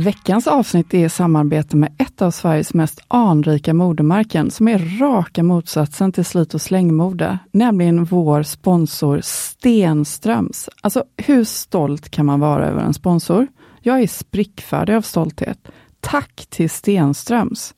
[0.00, 5.42] Veckans avsnitt är i samarbete med ett av Sveriges mest anrika modemärken som är raka
[5.42, 10.68] motsatsen till slit och slängmode, nämligen vår sponsor Stenströms.
[10.80, 13.46] Alltså hur stolt kan man vara över en sponsor?
[13.80, 15.68] Jag är sprickfärdig av stolthet.
[16.00, 17.74] Tack till Stenströms!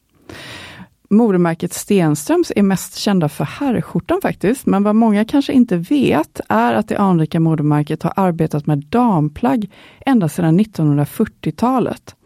[1.12, 6.74] Modemärket Stenströms är mest kända för herrskjortan faktiskt, men vad många kanske inte vet är
[6.74, 9.70] att det anrika modemärket har arbetat med damplagg
[10.06, 12.16] ända sedan 1940-talet.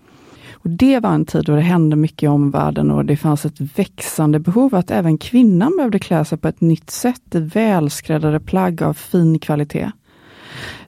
[0.52, 3.60] Och Det var en tid då det hände mycket i omvärlden och det fanns ett
[3.60, 8.82] växande behov att även kvinnan behövde klä sig på ett nytt sätt i välskräddade plagg
[8.82, 9.90] av fin kvalitet.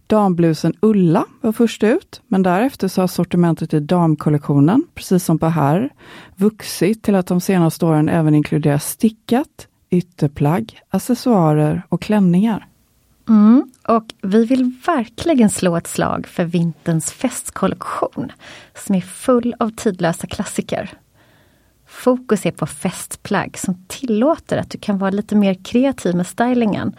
[0.08, 5.46] Damblusen Ulla var först ut, men därefter så har sortimentet i damkollektionen, precis som på
[5.46, 5.90] herr,
[6.36, 12.66] vuxit till att de senaste åren även inkluderar stickat, ytterplagg, accessoarer och klänningar.
[13.28, 18.32] Mm, och vi vill verkligen slå ett slag för vinterns festkollektion
[18.86, 20.90] som är full av tidlösa klassiker.
[21.86, 26.94] Fokus är på festplagg som tillåter att du kan vara lite mer kreativ med stylingen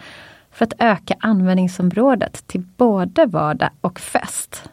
[0.52, 4.70] för att öka användningsområdet till både vardag och fest.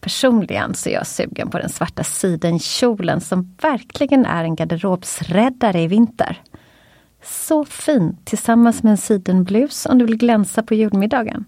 [0.00, 5.86] Personligen så är jag sugen på den svarta sidenkjolen som verkligen är en garderobsräddare i
[5.86, 6.42] vinter.
[7.22, 11.44] Så fin tillsammans med en sidenblus om du vill glänsa på julmiddagen.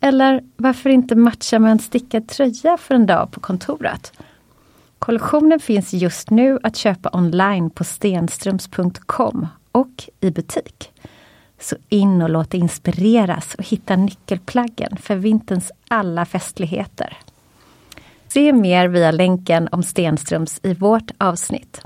[0.00, 4.12] Eller varför inte matcha med en stickad tröja för en dag på kontoret?
[4.98, 10.92] Kollektionen finns just nu att köpa online på stenströms.com och i butik.
[11.60, 17.16] Så in och låt dig inspireras och hitta nyckelplaggen för vinterns alla festligheter.
[18.28, 21.82] Se mer via länken om Stenströms i vårt avsnitt.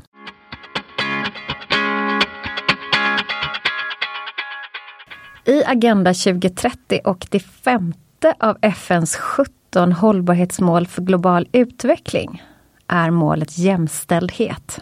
[5.47, 12.43] I Agenda 2030 och det femte av FNs 17 hållbarhetsmål för global utveckling
[12.87, 14.81] är målet jämställdhet.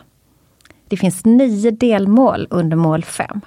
[0.89, 3.41] Det finns nio delmål under mål 5.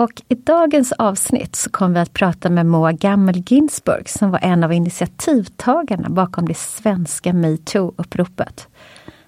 [0.00, 4.38] Och i dagens avsnitt så kommer vi att prata med Moa Gammel Ginsburg som var
[4.42, 8.68] en av initiativtagarna bakom det svenska metoo-uppropet.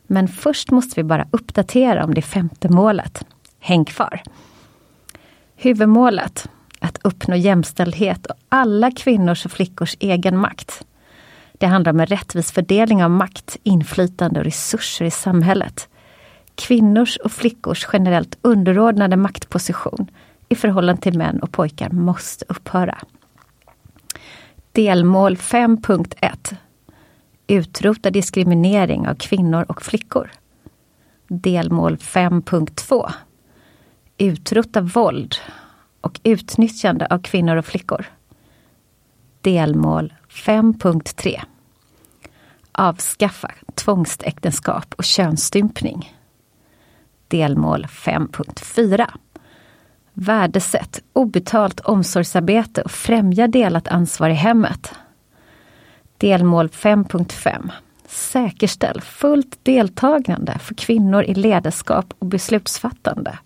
[0.07, 3.25] Men först måste vi bara uppdatera om det femte målet.
[3.59, 4.23] Häng kvar!
[5.57, 6.49] Huvudmålet,
[6.81, 10.87] att uppnå jämställdhet och alla kvinnors och flickors egen makt.
[11.53, 15.89] Det handlar om en rättvis fördelning av makt, inflytande och resurser i samhället.
[16.55, 20.11] Kvinnors och flickors generellt underordnade maktposition
[20.53, 22.99] i förhållande till män och pojkar måste upphöra.
[24.73, 26.57] Delmål 5.1
[27.47, 30.31] Utrota diskriminering av kvinnor och flickor.
[31.29, 33.13] Delmål 5.2
[34.19, 35.35] Utrota våld
[36.01, 38.07] och utnyttjande av kvinnor och flickor.
[39.41, 41.43] Delmål 5.3
[42.73, 46.17] Avskaffa tvångsäktenskap och könsstympning.
[47.29, 49.11] Delmål 5.4
[50.15, 54.95] Värdesätt obetalt omsorgsarbete och främja delat ansvar i hemmet.
[56.17, 57.71] Delmål 5.5
[58.07, 63.39] Säkerställ fullt deltagande för kvinnor i ledarskap och beslutsfattande.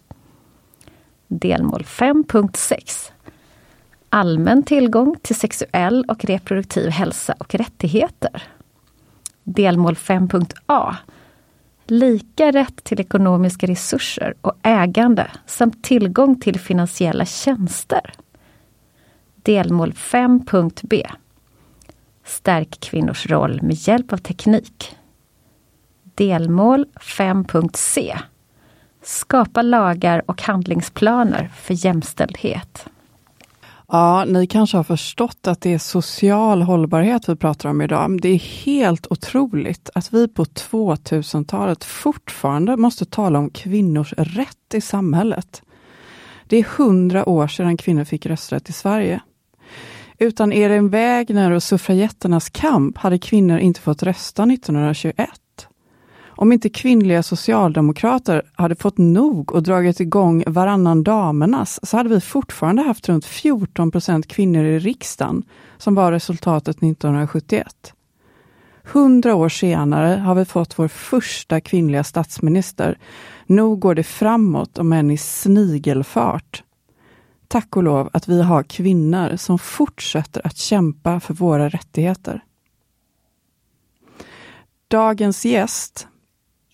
[1.29, 3.11] Delmål 5.6
[4.09, 8.43] Allmän tillgång till sexuell och reproduktiv hälsa och rättigheter.
[9.43, 10.97] Delmål 5.a
[11.89, 18.13] Lika rätt till ekonomiska resurser och ägande samt tillgång till finansiella tjänster.
[19.35, 21.07] Delmål 5.b
[22.25, 24.97] Stärk kvinnors roll med hjälp av teknik.
[26.03, 28.17] Delmål 5.c
[29.03, 32.87] Skapa lagar och handlingsplaner för jämställdhet.
[33.89, 38.21] Ja, ni kanske har förstått att det är social hållbarhet vi pratar om idag.
[38.23, 44.81] Det är helt otroligt att vi på 2000-talet fortfarande måste tala om kvinnors rätt i
[44.81, 45.63] samhället.
[46.47, 49.21] Det är hundra år sedan kvinnor fick rösträtt i Sverige.
[50.19, 55.29] Utan Erin Wägner och suffragetternas kamp hade kvinnor inte fått rösta 1921.
[56.39, 62.21] Om inte kvinnliga socialdemokrater hade fått nog och dragit igång varannan damernas så hade vi
[62.21, 65.43] fortfarande haft runt 14 procent kvinnor i riksdagen,
[65.79, 67.93] som var resultatet 1971.
[68.93, 72.99] Hundra år senare har vi fått vår första kvinnliga statsminister.
[73.47, 76.63] Nog går det framåt, om än i snigelfart.
[77.49, 82.45] Tack och lov att vi har kvinnor som fortsätter att kämpa för våra rättigheter.
[84.89, 86.09] Dagens gäst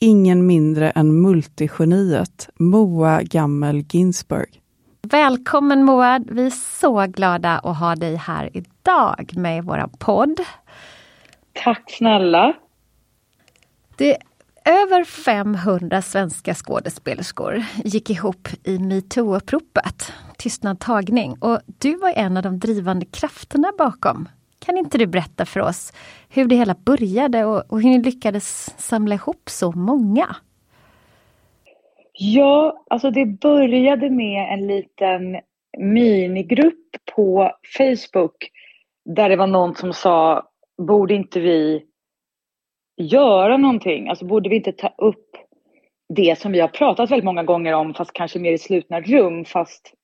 [0.03, 4.61] ingen mindre än multigeniet Moa Gammel Ginsburg.
[5.03, 6.21] Välkommen Moa!
[6.31, 6.51] Vi är
[6.81, 10.41] så glada att ha dig här idag med i vår podd.
[11.53, 12.53] Tack snälla!
[13.97, 14.17] Det
[14.65, 22.43] över 500 svenska skådespelerskor gick ihop i metoo-uppropet Tystnad tagning och du var en av
[22.43, 24.29] de drivande krafterna bakom.
[24.65, 25.93] Kan inte du berätta för oss
[26.29, 30.37] hur det hela började och, och hur ni lyckades samla ihop så många?
[32.13, 35.41] Ja, alltså det började med en liten
[35.79, 38.51] minigrupp på Facebook
[39.05, 40.43] där det var någon som sa,
[40.83, 41.83] borde inte vi
[42.97, 44.09] göra någonting?
[44.09, 45.37] Alltså borde vi inte ta upp
[46.09, 49.45] det som vi har pratat väldigt många gånger om, fast kanske mer i slutna rum,
[49.45, 49.95] fast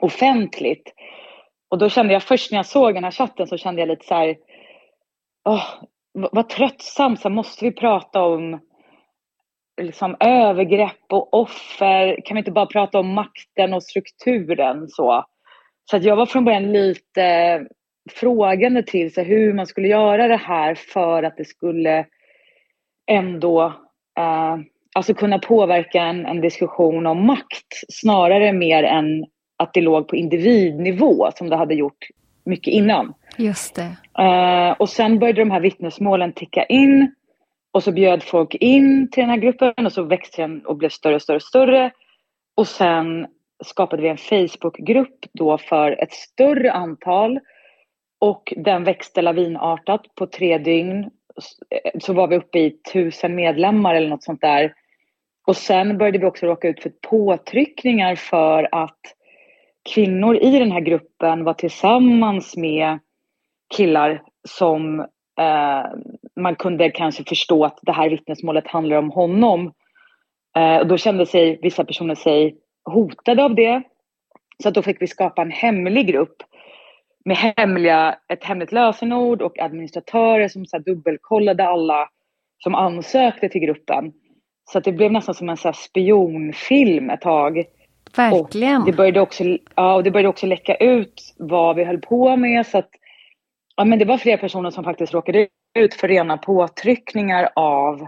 [0.00, 0.92] offentligt.
[1.70, 4.06] Och då kände jag först när jag såg den här chatten så kände jag lite
[4.06, 4.36] så här,
[5.44, 5.64] oh,
[6.12, 8.60] vad tröttsamt, så måste vi prata om
[9.80, 12.20] liksom, övergrepp och offer?
[12.24, 14.88] Kan vi inte bara prata om makten och strukturen?
[14.88, 15.24] Så,
[15.90, 17.66] så att jag var från början lite
[18.10, 22.06] frågande till så hur man skulle göra det här för att det skulle
[23.10, 23.62] ändå
[24.18, 24.56] eh,
[24.94, 29.26] alltså kunna påverka en, en diskussion om makt snarare mer än
[29.60, 32.08] att det låg på individnivå som det hade gjort
[32.44, 33.14] mycket innan.
[33.36, 33.96] Just det.
[34.22, 37.14] Uh, och sen började de här vittnesmålen ticka in
[37.72, 40.88] och så bjöd folk in till den här gruppen och så växte den och blev
[40.88, 41.90] större och större och större.
[42.54, 43.26] Och sen
[43.64, 47.40] skapade vi en Facebookgrupp då för ett större antal
[48.18, 51.10] och den växte lavinartat på tre dygn.
[52.00, 54.74] Så var vi uppe i tusen medlemmar eller något sånt där.
[55.46, 59.00] Och sen började vi också råka ut för påtryckningar för att
[59.88, 62.98] kvinnor i den här gruppen var tillsammans med
[63.76, 65.00] killar som
[65.40, 65.84] eh,
[66.40, 69.72] man kunde kanske förstå att det här vittnesmålet handlar om honom.
[70.56, 73.82] Eh, och då kände sig vissa personer sig hotade av det.
[74.62, 76.36] Så att då fick vi skapa en hemlig grupp
[77.24, 82.08] med hemliga, ett hemligt lösenord och administratörer som så dubbelkollade alla
[82.58, 84.12] som ansökte till gruppen.
[84.64, 87.64] Så att det blev nästan som en så spionfilm ett tag
[88.16, 88.80] Verkligen.
[88.80, 92.36] Och det, började också, ja, och det började också läcka ut vad vi höll på
[92.36, 92.66] med.
[92.66, 92.90] Så att,
[93.76, 95.48] ja, men det var flera personer som faktiskt råkade
[95.78, 98.06] ut för rena påtryckningar av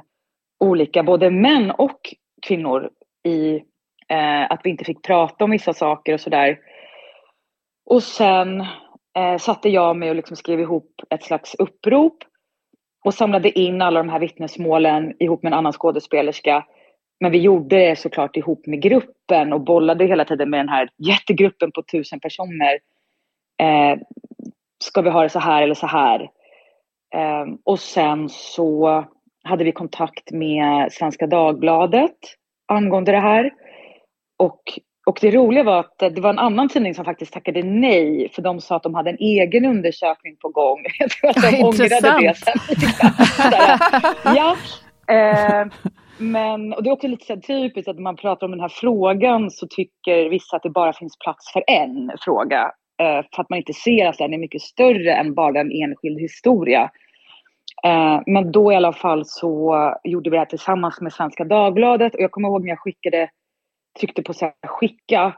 [0.61, 2.01] olika, både män och
[2.47, 2.91] kvinnor
[3.25, 3.55] i
[4.09, 6.59] eh, att vi inte fick prata om vissa saker och sådär.
[7.85, 8.61] Och sen
[9.19, 12.25] eh, satte jag mig och liksom skrev ihop ett slags upprop
[13.05, 16.65] och samlade in alla de här vittnesmålen ihop med en annan skådespelerska
[17.23, 20.89] men vi gjorde det såklart ihop med gruppen och bollade hela tiden med den här
[20.99, 22.79] jättegruppen på tusen personer.
[23.61, 23.99] Eh,
[24.85, 26.21] ska vi ha det så här eller så här?
[27.15, 29.05] Eh, och sen så
[29.45, 32.17] hade vi kontakt med Svenska Dagbladet
[32.69, 33.51] angående det här.
[34.39, 34.63] Och
[35.07, 38.43] och det roliga var att det var en annan tidning som faktiskt tackade nej för
[38.43, 40.85] de sa att de hade en egen undersökning på gång.
[40.99, 42.59] Jag tror att de Ja, ångrade det sen.
[44.37, 44.57] ja,
[45.15, 45.67] eh,
[46.23, 48.69] men och det är också lite så typiskt att när man pratar om den här
[48.69, 52.73] frågan så tycker vissa att det bara finns plats för en fråga.
[53.03, 56.21] Eh, för att man inte ser att den är mycket större än bara en enskild
[56.21, 56.91] historia.
[57.85, 59.75] Eh, men då i alla fall så
[60.05, 63.31] gjorde vi det här tillsammans med Svenska Dagbladet och jag kommer ihåg när jag skickade,
[64.01, 65.33] tryckte på så här, skicka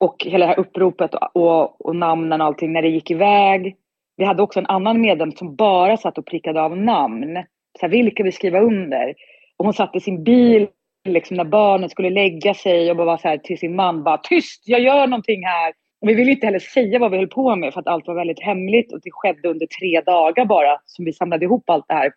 [0.00, 3.76] och hela det här uppropet och, och, och namnen och allting när det gick iväg.
[4.16, 7.44] Vi hade också en annan medlem som bara satt och prickade av namn.
[7.78, 9.14] Så här, vilka vi skriva under.
[9.60, 10.68] Och hon satt i sin bil
[11.08, 14.62] liksom, när barnen skulle lägga sig och bara så här till sin man bara tyst,
[14.66, 15.72] jag gör någonting här.
[16.02, 18.14] Och vi ville inte heller säga vad vi höll på med för att allt var
[18.14, 21.94] väldigt hemligt och det skedde under tre dagar bara som vi samlade ihop allt det
[21.94, 22.12] här.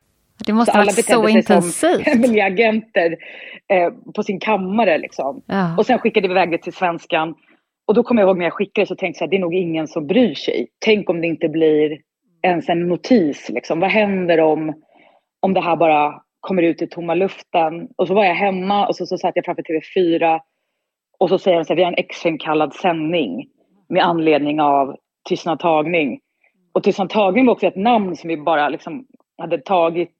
[0.45, 2.01] Det måste Så ha varit så intensivt.
[2.01, 3.17] hemliga agenter
[3.67, 5.41] eh, på sin kammare liksom.
[5.47, 5.77] Ja.
[5.77, 7.35] Och sen skickade vi iväg det till svenskan.
[7.87, 9.55] Och då kommer jag ihåg när jag skickade så tänkte jag att det är nog
[9.55, 10.67] ingen som bryr sig.
[10.85, 11.97] Tänk om det inte blir
[12.41, 13.49] ens en notis.
[13.49, 13.79] Liksom.
[13.79, 14.73] Vad händer om,
[15.39, 17.87] om det här bara kommer ut i tomma luften?
[17.95, 20.39] Och så var jag hemma och så, så satt jag framför TV4
[21.19, 23.47] och så säger de så här, vi har en extrainkallad sändning
[23.89, 24.97] med anledning av
[25.29, 26.19] Tystnad tagning.
[26.71, 29.05] Och Tystnad tagning var också ett namn som vi bara liksom
[29.37, 30.11] hade tagit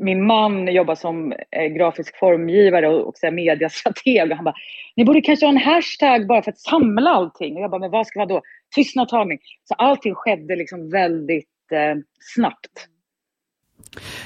[0.00, 4.54] min man jobbar som eh, grafisk formgivare och, och mediastrateg och han bara,
[4.96, 7.56] ni borde kanske ha en hashtag bara för att samla allting.
[7.56, 8.42] Och jag bara, men vad ska vara då?
[8.74, 9.38] Tystnadtagning.
[9.64, 11.96] Så allting skedde liksom väldigt eh,
[12.34, 12.88] snabbt.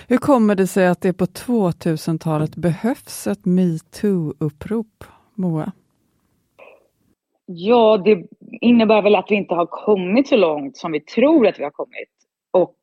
[0.09, 5.05] Hur kommer det sig att det på 2000-talet behövs ett metoo-upprop,
[5.35, 5.73] Moa?
[7.47, 8.27] Ja, det
[8.61, 11.71] innebär väl att vi inte har kommit så långt som vi tror att vi har
[11.71, 12.09] kommit.
[12.51, 12.77] Och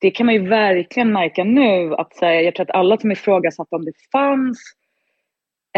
[0.00, 1.94] det kan man ju verkligen märka nu.
[1.94, 4.58] Att, här, jag tror att alla som ifrågasatte om det fanns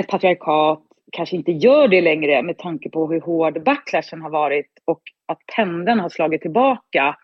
[0.01, 0.81] ett patriarkat
[1.13, 5.39] kanske inte gör det längre med tanke på hur hård backlashen har varit och att
[5.57, 7.17] pendeln har slagit tillbaka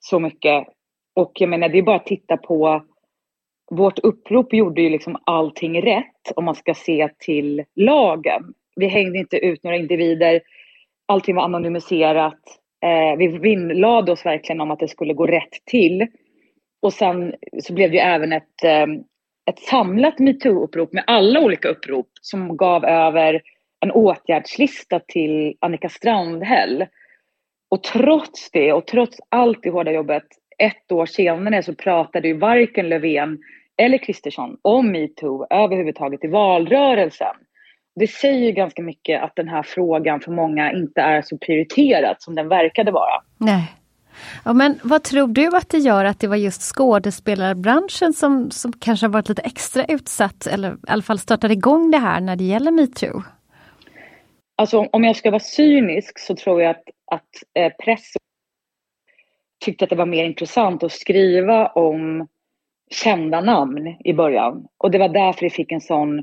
[0.00, 0.66] så mycket.
[1.14, 2.82] Och jag menar, det är bara att titta på
[3.70, 8.54] vårt upprop gjorde ju liksom allting rätt om man ska se till lagen.
[8.76, 10.40] Vi hängde inte ut några individer.
[11.06, 12.40] Allting var anonymiserat.
[12.84, 16.06] Eh, vi vinnlade oss verkligen om att det skulle gå rätt till.
[16.82, 18.86] Och sen så blev det ju även ett, eh,
[19.50, 23.42] ett samlat metoo-upprop med alla olika upprop som gav över
[23.80, 26.86] en åtgärdslista till Annika Strandhäll.
[27.70, 30.26] Och trots det och trots allt det hårda jobbet,
[30.62, 33.38] ett år senare så pratade ju varken Löfven
[33.76, 37.36] eller Kristersson om metoo överhuvudtaget i valrörelsen.
[37.94, 42.16] Det säger ju ganska mycket att den här frågan för många inte är så prioriterad
[42.18, 43.22] som den verkade vara.
[43.38, 43.72] Nej.
[44.44, 48.72] Ja, men vad tror du att det gör att det var just skådespelarbranschen som, som
[48.72, 52.36] kanske har varit lite extra utsatt eller i alla fall startade igång det här när
[52.36, 53.22] det gäller metoo?
[54.56, 58.12] Alltså om jag ska vara cynisk så tror jag att, att eh, press
[59.62, 62.28] tyckte att det var mer intressant att skriva om
[62.90, 64.66] kända namn i början.
[64.78, 66.22] Och det var därför det fick en sån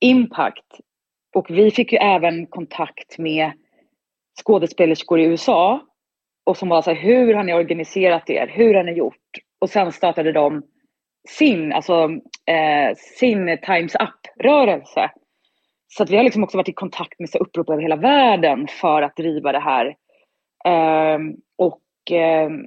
[0.00, 0.80] impact.
[1.34, 3.52] Och vi fick ju även kontakt med
[4.44, 5.80] skådespelerskor i USA.
[6.46, 8.46] Och som var så här, hur har ni organiserat er?
[8.46, 9.38] Hur har ni gjort?
[9.58, 10.62] Och sen startade de
[11.28, 12.10] sin, alltså,
[12.46, 15.10] eh, sin Times Up-rörelse.
[15.88, 18.66] Så att vi har liksom också varit i kontakt med så upprop över hela världen
[18.80, 19.96] för att driva det här.
[20.64, 21.34] Ehm,
[22.10, 22.66] Ehm,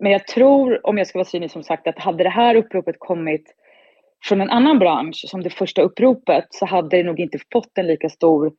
[0.00, 2.96] men jag tror, om jag ska vara cynisk som sagt, att hade det här uppropet
[2.98, 3.54] kommit
[4.24, 7.86] från en annan bransch som det första uppropet så hade det nog inte fått en
[7.86, 8.52] lika stor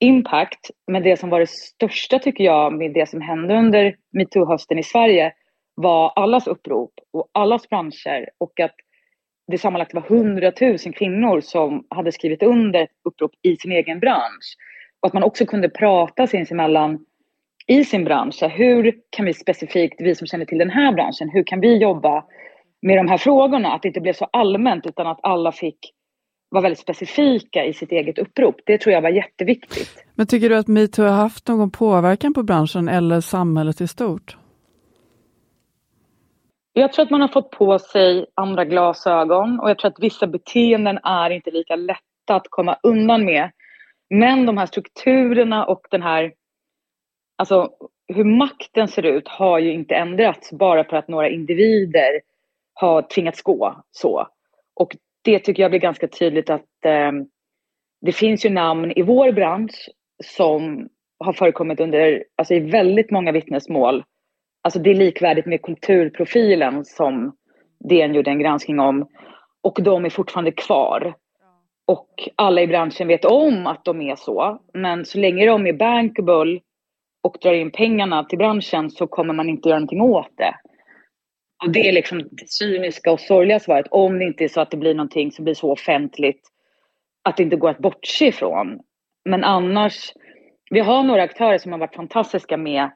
[0.00, 0.70] impact.
[0.86, 4.82] Men det som var det största tycker jag med det som hände under metoo-hösten i
[4.82, 5.32] Sverige
[5.74, 8.74] var allas upprop och allas branscher och att
[9.46, 14.00] det sammanlagt var 100 000 kvinnor som hade skrivit under ett upprop i sin egen
[14.00, 14.56] bransch.
[15.00, 17.04] Och att man också kunde prata sinsemellan
[17.70, 18.42] i sin bransch.
[18.42, 22.24] Hur kan vi specifikt, vi som känner till den här branschen, hur kan vi jobba
[22.82, 23.72] med de här frågorna?
[23.72, 25.78] Att det inte blev så allmänt utan att alla fick
[26.50, 28.56] vara väldigt specifika i sitt eget upprop.
[28.66, 30.04] Det tror jag var jätteviktigt.
[30.14, 34.36] Men tycker du att metoo har haft någon påverkan på branschen eller samhället i stort?
[36.72, 40.26] Jag tror att man har fått på sig andra glasögon och jag tror att vissa
[40.26, 43.50] beteenden är inte lika lätta att komma undan med.
[44.10, 46.32] Men de här strukturerna och den här,
[47.40, 47.70] alltså
[48.08, 52.20] hur makten ser ut har ju inte ändrats bara för att några individer
[52.74, 54.28] har tvingats gå så.
[54.74, 57.12] Och det tycker jag blir ganska tydligt att eh,
[58.00, 59.88] det finns ju namn i vår bransch
[60.24, 64.04] som har förekommit under, alltså i väldigt många vittnesmål.
[64.62, 67.36] Alltså det är likvärdigt med kulturprofilen som
[67.88, 69.08] DN gjorde en granskning om.
[69.62, 71.14] Och de är fortfarande kvar.
[71.86, 74.58] och alla i branschen vet om att de är så.
[74.74, 76.60] Men så länge de är bankable
[77.22, 80.54] och drar in pengarna till branschen så kommer man inte göra någonting åt det.
[81.64, 83.86] Och det är liksom det cyniska och sorgliga svaret.
[83.90, 86.40] Om det inte är så att det blir någonting som blir så offentligt
[87.22, 88.80] att det inte går att bortse ifrån.
[89.24, 90.12] Men annars,
[90.70, 92.90] vi har några aktörer som har varit fantastiska med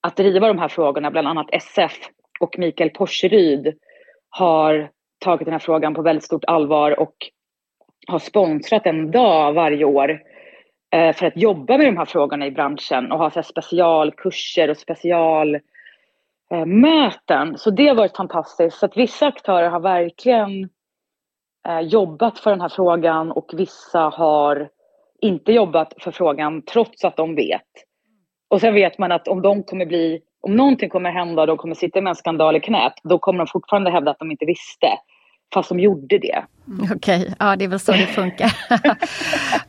[0.00, 1.92] att driva de här frågorna, bland annat SF
[2.40, 3.74] och Mikael Porseryd
[4.30, 7.14] har tagit den här frågan på väldigt stort allvar och
[8.06, 10.18] har sponsrat en dag varje år eh,
[10.94, 14.76] Eh, för att jobba med de här frågorna i branschen och ha så specialkurser och
[14.76, 15.62] specialmöten.
[17.50, 18.78] Eh, så det har varit fantastiskt.
[18.78, 20.68] Så att vissa aktörer har verkligen
[21.68, 24.68] eh, jobbat för den här frågan och vissa har
[25.20, 27.70] inte jobbat för frågan trots att de vet.
[28.48, 31.56] Och sen vet man att om de kommer bli, om någonting kommer hända och de
[31.56, 34.46] kommer sitta med en skandal i knät, då kommer de fortfarande hävda att de inte
[34.46, 34.88] visste.
[35.54, 36.44] Fast de gjorde det.
[36.82, 37.34] Okej, okay.
[37.38, 38.52] ja det är väl så det funkar.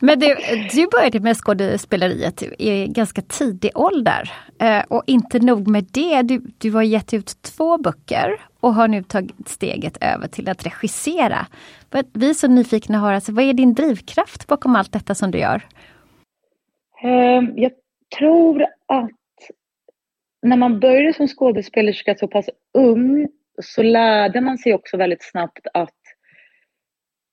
[0.00, 0.36] Men du,
[0.72, 4.32] du började med skådespeleriet i ganska tidig ålder.
[4.60, 8.88] Eh, och inte nog med det, du, du har gett ut två böcker och har
[8.88, 11.46] nu tagit steget över till att regissera.
[12.12, 15.38] Vi är så nyfikna har, alltså, vad är din drivkraft bakom allt detta som du
[15.38, 15.62] gör?
[17.02, 17.72] Ehm, jag
[18.18, 19.10] tror att
[20.42, 23.28] när man började som skådespelerska så pass ung
[23.62, 25.94] så lärde man sig också väldigt snabbt att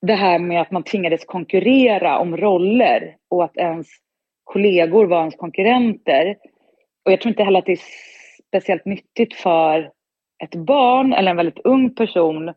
[0.01, 3.87] det här med att man tvingades konkurrera om roller och att ens
[4.43, 6.37] kollegor var ens konkurrenter.
[7.05, 7.79] Och jag tror inte heller att det är
[8.47, 9.91] speciellt nyttigt för
[10.43, 12.53] ett barn eller en väldigt ung person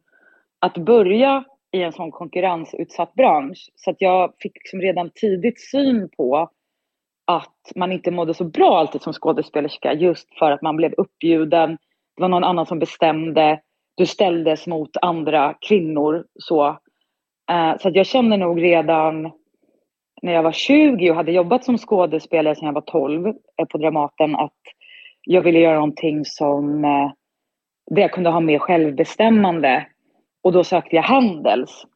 [0.59, 3.71] att börja i en sån konkurrensutsatt bransch.
[3.75, 6.51] Så att jag fick liksom redan tidigt syn på
[7.27, 11.79] att man inte mådde så bra alltid som skådespelerska just för att man blev uppbjuden.
[12.17, 13.61] Det var någon annan som bestämde.
[13.95, 16.25] Du ställdes mot andra kvinnor.
[16.35, 16.67] Så,
[17.51, 19.33] eh, så att jag kände nog redan
[20.23, 23.33] när jag var 20 och hade jobbat som skådespelare sedan jag var 12 eh,
[23.71, 24.53] på Dramaten att
[25.23, 27.11] jag ville göra någonting som eh,
[27.91, 29.87] där jag kunde ha mer självbestämmande.
[30.43, 31.87] Och då sökte jag Handels.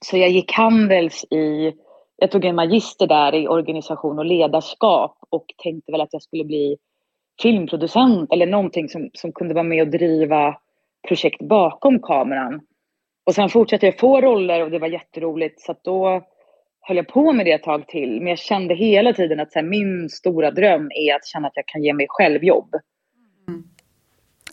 [0.00, 1.72] Så jag gick Handels i
[2.20, 6.44] jag tog en magister där i organisation och ledarskap och tänkte väl att jag skulle
[6.44, 6.76] bli
[7.42, 10.56] filmproducent eller någonting som, som kunde vara med och driva
[11.08, 12.60] projekt bakom kameran.
[13.26, 16.22] Och sen fortsatte jag få roller och det var jätteroligt så att då
[16.80, 18.18] höll jag på med det ett tag till.
[18.20, 21.56] Men jag kände hela tiden att så här, min stora dröm är att känna att
[21.56, 22.74] jag kan ge mig själv jobb.
[23.48, 23.64] Mm.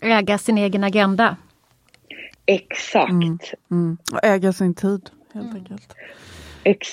[0.02, 1.36] Äga sin egen agenda.
[2.46, 3.10] Exakt.
[3.10, 3.38] Mm.
[3.70, 3.98] Mm.
[4.12, 5.56] Och äga sin tid helt mm.
[5.56, 5.94] enkelt.
[6.64, 6.92] Ex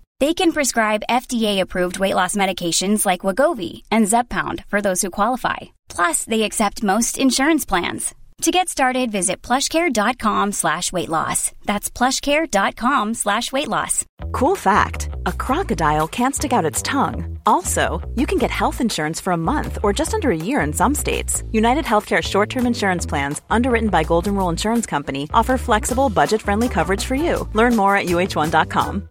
[0.21, 5.57] They can prescribe FDA-approved weight loss medications like Wagovi and Zepbound for those who qualify.
[5.89, 8.13] Plus, they accept most insurance plans.
[8.43, 11.51] To get started, visit plushcare.com slash weight loss.
[11.65, 14.05] That's plushcare.com slash weight loss.
[14.31, 17.39] Cool fact, a crocodile can't stick out its tongue.
[17.47, 20.71] Also, you can get health insurance for a month or just under a year in
[20.71, 21.43] some states.
[21.51, 27.05] United Healthcare short-term insurance plans, underwritten by Golden Rule Insurance Company, offer flexible, budget-friendly coverage
[27.05, 27.49] for you.
[27.53, 29.10] Learn more at uh1.com.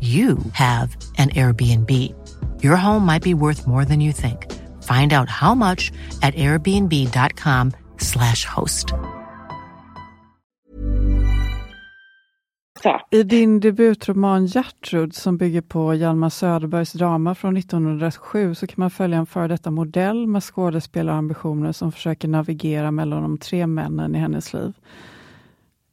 [0.00, 1.90] you have an Airbnb.
[2.62, 4.46] Your home might be worth more than you think.
[4.82, 8.94] Find out how much at airbnb.com slash host.
[13.10, 18.90] I din debutroman Gertrud som bygger på Hjalmar Söderbergs drama från 1907 så kan man
[18.90, 24.18] följa en före detta modell med skådespelarambitioner som försöker navigera mellan de tre männen i
[24.18, 24.72] hennes liv.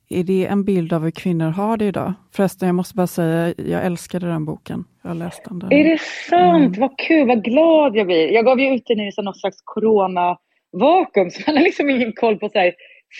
[0.09, 2.13] Är det en bild av hur kvinnor har det idag?
[2.31, 4.83] Förresten, jag måste bara säga, jag älskade den boken.
[5.01, 5.71] Jag har läst den.
[5.71, 6.77] Är det sant?
[6.77, 6.79] Mm.
[6.79, 8.31] Vad kul, vad glad jag blir.
[8.31, 12.37] Jag gav ju ut den i något slags corona-vakuum, så man har liksom ingen koll
[12.37, 12.73] på så här,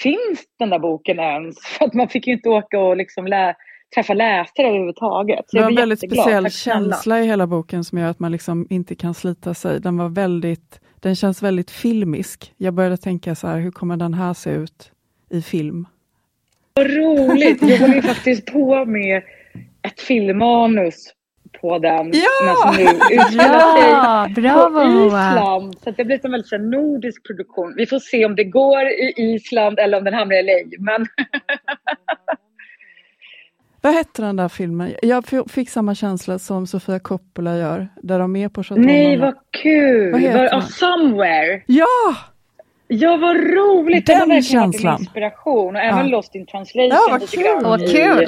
[0.04, 1.60] finns den där boken ens?
[1.60, 3.56] För att man fick ju inte åka och liksom lä
[3.96, 5.50] träffa läsare överhuvudtaget.
[5.50, 8.68] Så det var en väldigt speciell känsla i hela boken som gör att man liksom
[8.70, 9.82] inte kan slita sig.
[9.82, 12.54] Den var väldigt, den känns väldigt filmisk.
[12.58, 14.92] Jag började tänka så här, hur kommer den här se ut
[15.30, 15.86] i film?
[16.78, 17.62] Vad roligt!
[17.62, 19.24] Jag håller ju faktiskt på med
[19.82, 21.14] ett filmmanus
[21.62, 22.12] på den.
[22.14, 22.56] Ja!
[22.56, 22.84] Som nu
[23.16, 25.08] utspelar Ja, sig bravo, på.
[25.08, 25.76] Island.
[25.84, 27.74] Så det blir en väldigt nordisk produktion.
[27.78, 30.54] Vi får se om det går i Island eller om den hamnar i LA.
[30.80, 31.06] Men
[33.82, 34.94] Vad hette den där filmen?
[35.02, 39.34] Jag fick samma känsla som Sofia Coppola gör, där de är på Chateau nej, vad
[39.52, 40.12] kul!
[40.12, 41.62] Vad heter Var, oh, somewhere!
[41.66, 42.16] Ja!
[42.90, 44.06] Ja, vad roligt!
[44.06, 44.94] Den det har verkligen varit känslan.
[44.96, 45.76] en inspiration.
[45.76, 46.12] Och även Ja.
[46.18, 46.90] Lost in translation.
[46.92, 47.44] Ja, vad kul.
[47.44, 48.26] grann Vad kul!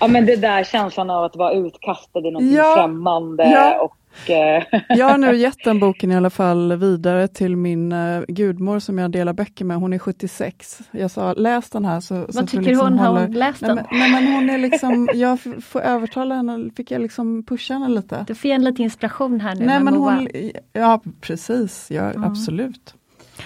[0.00, 2.74] Ja, men det där känslan av att vara utkastad i något Ja.
[2.76, 3.44] främmande.
[3.44, 3.80] Ja.
[3.82, 8.24] Och, eh, Jag har nu gett den boken i alla fall vidare till min uh,
[8.28, 9.76] gudmor som jag delar böcker med.
[9.76, 10.78] Hon är 76.
[10.90, 12.00] Jag sa läs den här.
[12.00, 12.98] Så, så Vad får tycker liksom hon?
[12.98, 13.86] Har hålla- hon läst Nej den?
[13.90, 17.88] men, nej, men hon är liksom, jag får övertala henne, fick jag liksom pusha henne
[17.88, 18.24] lite.
[18.28, 20.14] Du får ge en lite inspiration här nu Nej med men Moa.
[20.14, 20.28] hon,
[20.72, 22.94] ja precis, ja, absolut.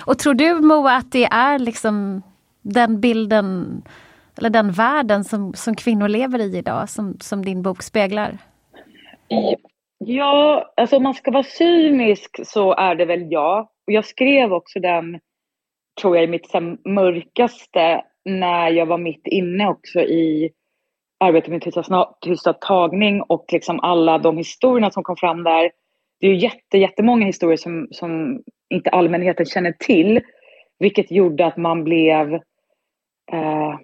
[0.01, 2.23] Och tror du Moa att det är liksom
[2.63, 3.83] den bilden
[4.39, 8.39] eller den världen som, som kvinnor lever i idag som, som din bok speglar?
[9.99, 13.71] Ja, alltså om man ska vara cynisk så är det väl ja.
[13.87, 15.21] Och jag skrev också den,
[16.01, 16.53] tror jag, i mitt
[16.85, 20.51] mörkaste när jag var mitt inne också i
[21.21, 25.71] arbetet med tysta, sna- tysta tagning och liksom alla de historierna som kom fram där.
[26.21, 30.21] Det är ju jätte, jättemånga historier som, som inte allmänheten känner till,
[30.79, 32.35] vilket gjorde att man blev
[33.33, 33.79] eh,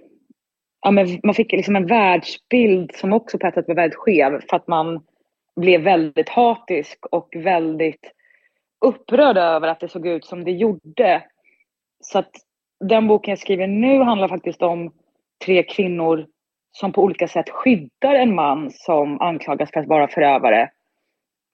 [0.82, 4.40] ja, men man fick liksom en världsbild som också på ett sätt var väldigt skev
[4.50, 5.04] för att man
[5.60, 8.12] blev väldigt hatisk och väldigt
[8.84, 11.22] upprörd över att det såg ut som det gjorde.
[12.00, 12.30] Så att
[12.84, 14.92] den boken jag skriver nu handlar faktiskt om
[15.44, 16.26] tre kvinnor
[16.72, 20.70] som på olika sätt skyddar en man som anklagas för att vara förövare.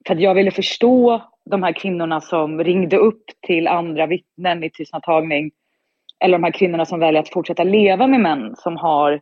[0.06, 4.70] För att jag ville förstå de här kvinnorna som ringde upp till andra vittnen i
[4.70, 5.50] tystnadtagning.
[6.20, 9.20] Eller de här kvinnorna som väljer att fortsätta leva med män som har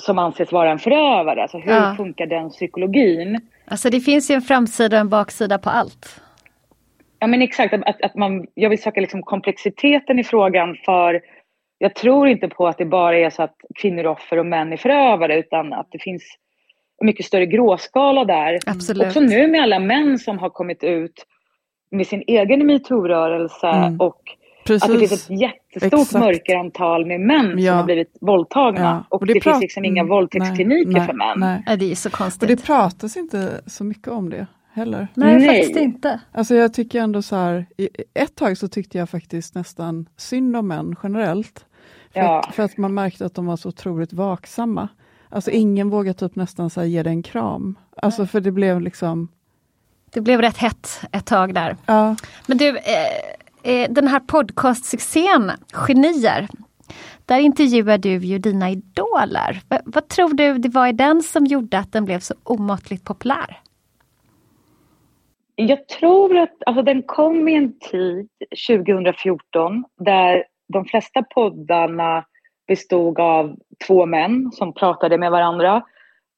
[0.00, 1.42] som anses vara en förövare.
[1.42, 1.94] Alltså hur Ja.
[1.96, 3.40] funkar den psykologin?
[3.64, 6.20] Alltså det finns ju en framsida och en baksida på allt.
[7.18, 11.20] Ja men exakt, att, att man, jag vill söka liksom komplexiteten i frågan för
[11.78, 14.72] jag tror inte på att det bara är så att kvinnor är offer och män
[14.72, 16.22] är förövare utan att det finns
[17.04, 18.58] mycket större gråskala där.
[18.66, 19.06] Absolut.
[19.06, 21.26] Också nu med alla män som har kommit ut
[21.90, 24.00] med sin egen metoo-rörelse Mm.
[24.00, 24.20] och
[24.66, 24.82] Precis.
[24.90, 26.12] att det finns ett jättestort Exakt.
[26.24, 27.70] mörkerantal med män Ja.
[27.72, 28.80] som har blivit våldtagna.
[28.80, 31.40] Ja, Och, och det, det finns liksom inga mm, våldtäktskliniker nej, för män.
[31.40, 31.62] Nej.
[31.66, 32.48] Ja, det är så Och konstigt.
[32.48, 35.08] det pratas inte så mycket om det heller.
[35.14, 35.46] Nej, Nej.
[35.48, 36.20] faktiskt inte.
[36.32, 40.56] Alltså jag tycker ändå så här, i- ett tag så tyckte jag faktiskt nästan synd
[40.56, 41.66] om män generellt.
[42.12, 42.38] För, Ja.
[42.40, 44.88] att, för att man märkte att de var så otroligt vaksamma.
[45.32, 47.78] Alltså ingen vågade typ nästan så ge dig en kram.
[47.96, 49.28] Alltså för det blev liksom,
[50.10, 51.76] Det blev rätt hett ett tag där.
[51.86, 52.16] ja.
[52.46, 56.48] Men du, eh, eh, den här podcastsuccén Genier.
[57.26, 59.60] Där intervjuar du ju dina idoler.
[59.68, 63.04] Va, vad tror du det var i den som gjorde att den blev så omåttligt
[63.04, 63.60] populär?
[65.54, 68.28] Jag tror att alltså, den kom i en tid,
[68.68, 72.24] 2014, där de flesta poddarna
[72.68, 75.82] bestod av två män som pratade med varandra.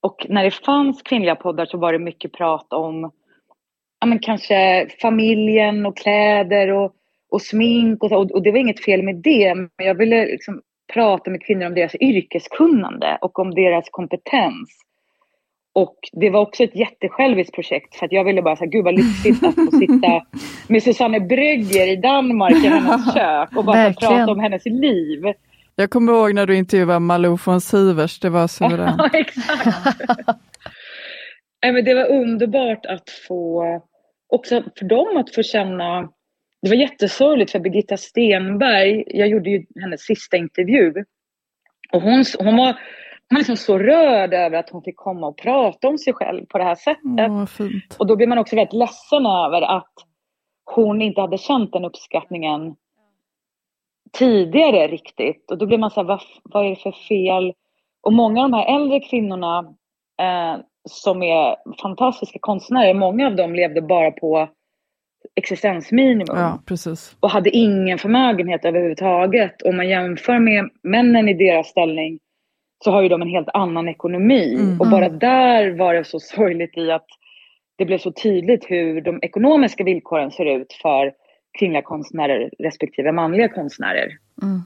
[0.02, 3.10] Och när det fanns kvinnliga poddar så var det mycket prat om
[4.00, 6.92] ja, men kanske familjen och kläder och,
[7.30, 8.02] och smink.
[8.02, 10.60] Och, så, och, och det var inget fel med det, men jag ville liksom
[10.92, 14.84] prata med kvinnor om deras yrkeskunnande och om deras kompetens.
[15.74, 18.94] Och det var också ett jättesjälviskt projekt för att jag ville bara säga, gud vad
[18.94, 20.22] lyxigt att få sitta
[20.68, 25.24] med Susanne Brögger i Danmark i hennes kök och bara prata om hennes liv.
[25.76, 28.96] Jag kommer ihåg när du intervjuade Malou von Sivers, det var suveränt.
[28.98, 30.00] Ja, exakt.
[31.62, 33.64] men det var underbart att få,
[34.28, 36.00] också för dem att få känna,
[36.62, 40.92] det var jättesorgligt för Birgitta Stenberg, jag gjorde ju hennes sista intervju
[41.92, 42.78] och hon, hon var
[43.30, 46.46] man är liksom så rörd över att hon fick komma och prata om sig själv
[46.46, 47.60] på det här sättet.
[47.60, 49.92] Oh, och då blir man också väldigt ledsen över att
[50.64, 52.74] hon inte hade känt den uppskattningen
[54.14, 55.50] tidigare riktigt.
[55.50, 57.52] Och då blir man så här, vad, vad är det för fel?
[58.02, 59.58] Och många av de här äldre kvinnorna
[60.20, 64.48] eh, som är fantastiska konstnärer, många av dem levde bara på
[65.36, 66.36] existensminimum.
[66.36, 66.58] Ja.
[67.20, 69.62] Och hade ingen förmögenhet överhuvudtaget.
[69.62, 72.18] Om man jämför med männen i deras ställning
[72.84, 74.54] så har ju de en helt annan ekonomi.
[74.54, 74.80] Mm.
[74.80, 77.06] Och bara där var det så sorgligt i att
[77.76, 81.12] det blev så tydligt hur de ekonomiska villkoren ser ut för
[81.58, 84.08] kvinnliga konstnärer respektive manliga konstnärer.
[84.42, 84.62] Mm.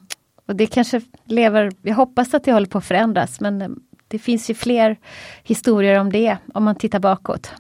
[0.47, 4.51] Och det kanske lever, jag hoppas att det håller på att förändras men det finns
[4.51, 4.97] ju fler
[5.45, 7.53] historier om det om man tittar bakåt.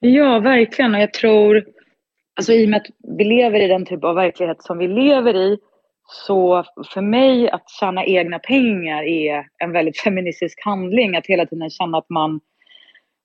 [0.00, 0.94] Ja, verkligen.
[0.94, 1.64] Och jag tror,
[2.36, 5.36] alltså i och med att vi lever i den typ av verklighet som vi lever
[5.36, 5.58] i,
[6.26, 11.16] så för mig att tjäna egna pengar är en väldigt feministisk handling.
[11.16, 12.40] Att hela tiden känna att man,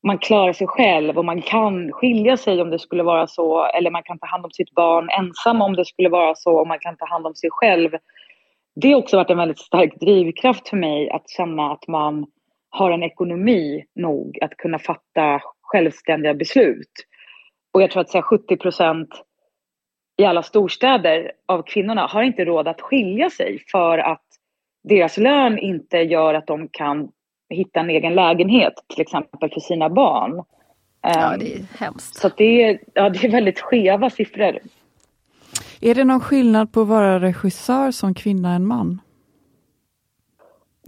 [0.03, 3.65] man klarar sig själv och man kan skilja sig om det skulle vara så.
[3.65, 6.59] Eller man kan ta hand om sitt barn ensam om det skulle vara så.
[6.59, 7.91] Och man kan ta hand om sig själv.
[8.75, 12.25] Det har också varit en väldigt stark drivkraft för mig att känna att man
[12.69, 16.91] har en ekonomi nog att kunna fatta självständiga beslut.
[17.73, 19.09] Och jag tror att så 70 procent
[20.17, 24.23] i alla storstäder av kvinnorna har inte råd att skilja sig för att
[24.83, 27.11] deras lön inte gör att de kan
[27.49, 30.43] hitta en egen lägenhet till exempel för sina barn.
[31.01, 32.15] Ja, ehm, det är hemskt.
[32.15, 34.59] Så det är, ja, det är väldigt skeva siffror.
[35.81, 39.01] Är det någon skillnad på att vara regissör som kvinna än man?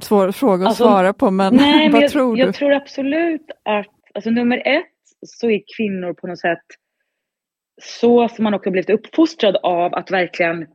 [0.02, 2.42] Svår fråga att alltså, svara på, men nej, vad men jag, tror du?
[2.42, 4.86] Jag tror absolut att, alltså nummer ett
[5.26, 6.66] så är kvinnor på något sätt
[7.82, 10.68] så som man också blivit uppfostrad av att verkligen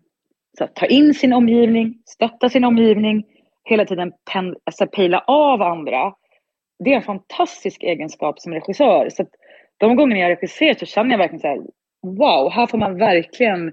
[0.60, 3.24] här, ta in sin omgivning, stötta sin omgivning,
[3.64, 6.14] hela tiden pen, alltså, pejla av andra.
[6.84, 9.08] Det är en fantastisk egenskap som regissör.
[9.10, 9.26] Så
[9.78, 11.60] de gånger jag regisserar så känner jag verkligen så här,
[12.02, 13.72] wow, här får man verkligen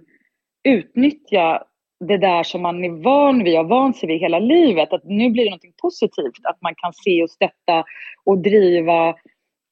[0.63, 1.63] utnyttja
[2.07, 4.93] det där som man är van vid och vant sig vid hela livet.
[4.93, 7.83] Att nu blir det något positivt, att man kan se och stötta
[8.25, 9.09] och driva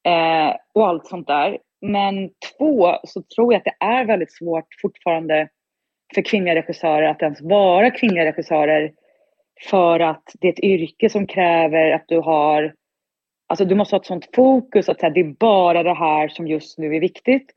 [0.08, 1.58] eh, och allt sånt där.
[1.82, 5.49] Men två, så tror jag att det är väldigt svårt fortfarande
[6.15, 8.91] för kvinnliga regissörer att ens vara kvinnliga regissörer
[9.62, 12.74] för att det är ett yrke som kräver att du har
[13.50, 16.48] Alltså du måste ha ett sånt fokus att här, det är bara det här som
[16.48, 17.52] just nu är viktigt.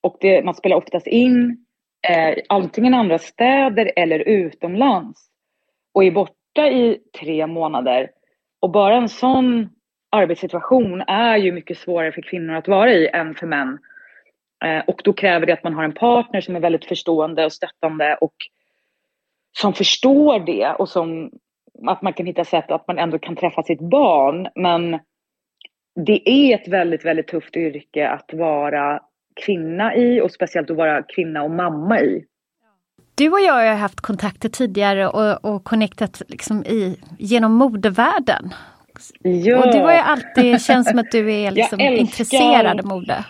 [0.00, 1.64] Och det, man spelar oftast in
[2.08, 5.28] eh, antingen andra städer eller utomlands.
[5.94, 8.10] Och är borta i tre månader.
[8.60, 9.68] Och bara en sån
[10.10, 13.78] arbetssituation är ju mycket svårare för kvinnor att vara i än för män.
[14.64, 17.52] Eh, och då kräver det att man har en partner som är väldigt förstående och
[17.52, 18.34] stöttande och
[19.58, 21.30] som förstår det och som
[21.86, 24.48] att man kan hitta sätt att man ändå kan träffa sitt barn.
[24.54, 24.98] Men
[26.06, 29.00] det är ett väldigt, väldigt tufft yrke att vara
[29.44, 32.24] kvinna i och speciellt att vara kvinna och mamma i.
[33.14, 38.54] Du och jag har haft kontakter tidigare och, och connectat liksom i, genom modevärlden.
[39.22, 39.58] Ja.
[39.58, 43.24] Och det var ju alltid, känns som att du är liksom älskar, intresserad av mode.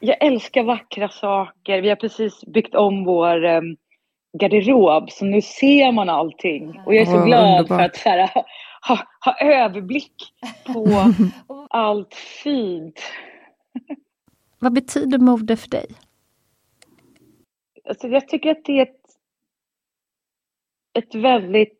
[0.00, 1.82] Jag älskar vackra saker.
[1.82, 3.76] Vi har precis byggt om vår um,
[4.32, 6.80] garderob så nu ser man allting.
[6.86, 7.76] Och jag är så oh, glad underbar.
[7.76, 8.30] för att så här,
[8.88, 10.14] ha, ha överblick
[10.66, 11.12] på
[11.70, 13.00] allt fint.
[14.58, 15.86] Vad betyder mode för dig?
[17.88, 19.00] Alltså, jag tycker att det är ett,
[20.98, 21.78] ett väldigt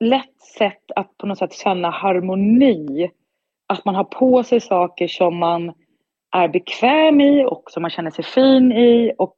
[0.00, 3.10] lätt sätt att på något sätt känna harmoni.
[3.66, 5.72] Att man har på sig saker som man
[6.32, 9.12] är bekväm i och som man känner sig fin i.
[9.18, 9.36] Och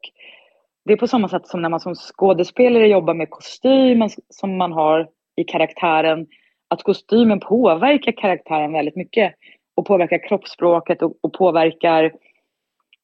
[0.86, 4.72] det är på samma sätt som när man som skådespelare jobbar med kostymen som man
[4.72, 6.26] har i karaktären.
[6.68, 9.34] Att kostymen påverkar karaktären väldigt mycket
[9.74, 12.12] och påverkar kroppsspråket och, och påverkar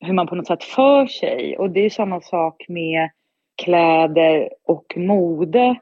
[0.01, 1.59] hur man på något sätt för sig.
[1.59, 3.11] Och det är samma sak med
[3.63, 5.77] kläder och mode.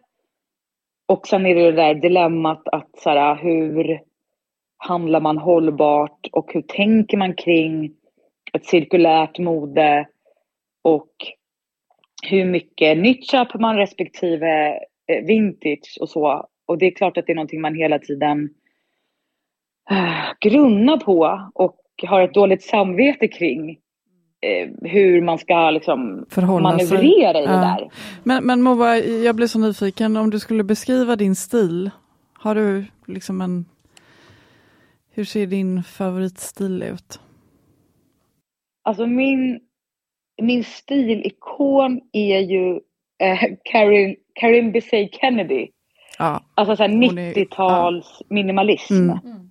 [1.08, 4.00] Och sen är det det där dilemmat att så här, hur
[4.76, 7.94] handlar man hållbart och hur tänker man kring
[8.52, 10.08] ett cirkulärt mode
[10.82, 11.12] och
[12.22, 14.78] hur mycket nytt köper man respektive
[15.08, 16.46] eh, vintage och så.
[16.66, 18.50] Och det är klart att det är någonting man hela tiden
[19.90, 23.70] eh, grunna på och har ett dåligt samvete kring
[24.40, 26.26] eh, hur man ska liksom
[26.62, 27.42] manövrera sig.
[27.42, 27.76] i det ja.
[27.78, 27.90] där.
[28.24, 31.90] Men, men Moa, jag blev så nyfiken, om du skulle beskriva din stil,
[32.34, 33.64] har du liksom en...
[35.14, 37.20] Hur ser din favoritstil ut?
[38.82, 39.60] Alltså min,
[40.40, 42.80] min stilikon är ju
[43.22, 45.68] eh, Karin, Karin Bissey Kennedy.
[46.18, 46.40] Ja.
[46.54, 48.26] Alltså så 90-tals ja.
[48.28, 48.94] minimalism.
[48.94, 49.50] Mm.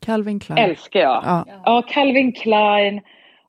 [0.00, 0.58] Calvin Klein.
[0.58, 1.22] Älskar jag.
[1.24, 1.44] Ja.
[1.64, 3.00] ja, Calvin Klein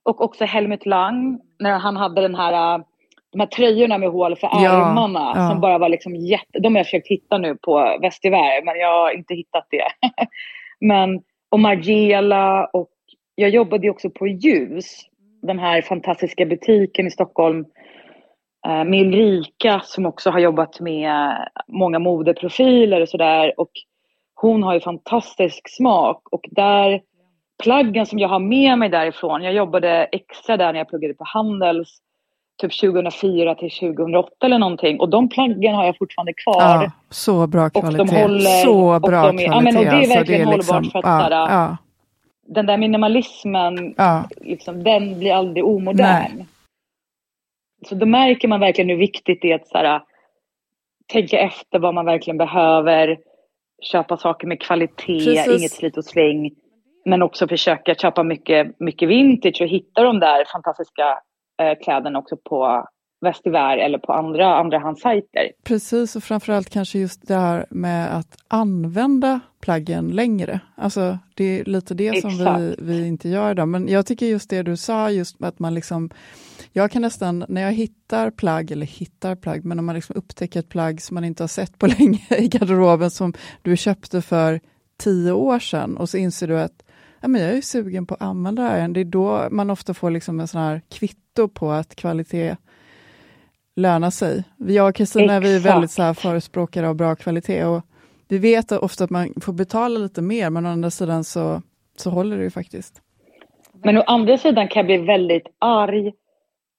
[0.03, 2.83] och också Helmut Lang när han hade den här
[3.31, 6.59] de här tröjorna med hål för armarna som bara var liksom jätte...
[6.59, 9.87] De har jag försökt hitta nu på Vestivair men jag har inte hittat det.
[10.85, 12.89] men, och Margiela och
[13.35, 15.05] jag jobbade ju också på Ljus,
[15.41, 17.65] den här fantastiska butiken i Stockholm
[18.67, 21.36] eh, med Ulrika som också har jobbat med
[21.67, 23.54] många modeprofiler och sådär.
[23.58, 23.71] Och
[24.36, 27.02] hon har ju fantastisk smak och där
[27.63, 31.23] plaggen som jag har med mig därifrån, jag jobbade extra där när jag pluggade på
[31.28, 31.99] Handels
[32.62, 36.62] typ 2004 till 2008 eller någonting och de plaggen har jag fortfarande kvar.
[36.62, 38.02] Ja, så bra kvalitet.
[38.02, 39.52] Och de håller, så bra och de är, kvalitet.
[39.52, 41.78] Ja, men, och det är alltså, verkligen det är liksom, hållbart för att ja, ja.
[42.49, 44.29] Den där minimalismen, ja.
[44.41, 46.35] liksom, den blir aldrig omodern.
[46.35, 46.45] Nej.
[47.85, 50.01] Så då märker man verkligen hur viktigt det är att såhär,
[51.07, 53.17] tänka efter vad man verkligen behöver,
[53.81, 55.59] köpa saker med kvalitet, Precis.
[55.59, 56.51] inget slit och släng.
[57.05, 61.19] Men också försöka köpa mycket, mycket vintage och hitta de där fantastiska
[61.62, 62.88] eh, kläderna också på
[63.21, 65.51] Vestivair eller på andra andrahandssajter.
[65.63, 70.60] Precis, och framförallt kanske just det här med att använda plaggen längre.
[70.75, 72.38] Alltså det är lite det Exakt.
[72.38, 73.67] som vi, vi inte gör idag.
[73.67, 76.10] Men jag tycker just det du sa, just att man liksom
[76.73, 80.60] jag kan nästan, när jag hittar plagg, eller hittar plagg, men om man liksom upptäcker
[80.60, 84.60] ett plagg som man inte har sett på länge i garderoben som du köpte för
[84.97, 86.84] tio år sedan och så inser du att
[87.21, 88.88] ja, men jag är sugen på att använda det här.
[88.88, 92.55] Det är då man ofta får liksom en sån här kvitto på att kvalitet
[93.79, 94.43] lönar sig.
[94.57, 97.81] Jag och Kristina vi är väldigt så här förespråkare av bra kvalitet och
[98.29, 101.61] vi vet ofta att man får betala lite mer men å andra sidan så,
[101.97, 103.01] så håller det ju faktiskt.
[103.83, 106.11] Men å andra sidan kan jag bli väldigt arg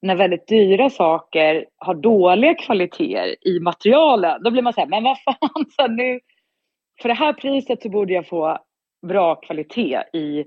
[0.01, 4.43] när väldigt dyra saker har dåliga kvaliteter i materialen.
[4.43, 6.19] Då blir man så här, men vad fan, så nu,
[7.01, 8.57] för det här priset så borde jag få
[9.07, 10.45] bra kvalitet i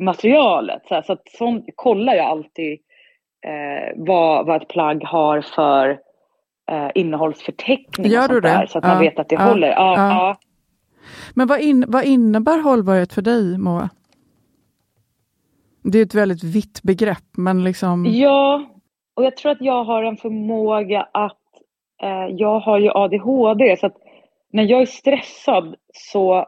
[0.00, 0.82] materialet.
[0.88, 2.78] Så, så att sånt kollar jag alltid
[3.46, 5.98] eh, vad, vad ett plagg har för
[6.70, 8.06] eh, innehållsförteckning.
[8.06, 8.48] Gör du det?
[8.48, 9.68] Där, så att man vet att det ja, håller.
[9.68, 10.36] Ja, ja.
[11.34, 13.90] Men vad, in, vad innebär hållbarhet för dig, Moa?
[15.82, 18.06] Det är ett väldigt vitt begrepp, men liksom...
[18.06, 18.64] Ja,
[19.14, 21.38] och jag tror att jag har en förmåga att...
[22.02, 23.96] Eh, jag har ju ADHD, så att
[24.52, 26.46] när jag är stressad så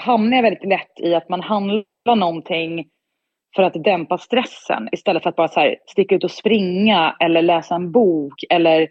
[0.00, 2.88] hamnar jag väldigt lätt i att man handlar någonting
[3.56, 7.42] för att dämpa stressen istället för att bara så här, sticka ut och springa eller
[7.42, 8.88] läsa en bok eller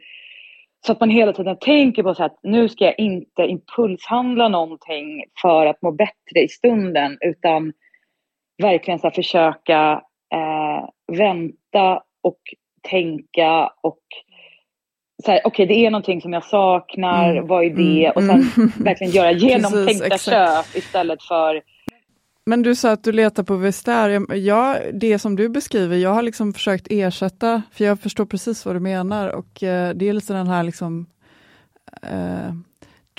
[0.85, 5.23] så att man hela tiden tänker på så att nu ska jag inte impulshandla någonting
[5.41, 7.73] för att må bättre i stunden utan
[8.61, 10.01] verkligen så försöka
[10.33, 12.39] eh, vänta och
[12.89, 13.99] tänka och
[15.27, 17.47] okej okay, det är någonting som jag saknar, mm.
[17.47, 18.05] vad är det?
[18.05, 18.11] Mm.
[18.15, 18.83] Och sen mm.
[18.83, 21.61] verkligen göra genomtänkta Precis, köp istället för
[22.45, 24.37] men du sa att du letar på Vestiaire.
[24.37, 28.75] Ja, det som du beskriver, jag har liksom försökt ersätta, för jag förstår precis vad
[28.75, 31.05] du menar och eh, det är lite den här liksom
[32.01, 32.53] eh,